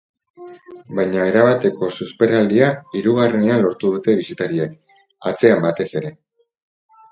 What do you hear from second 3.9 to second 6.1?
dute bisitariek, atzean batez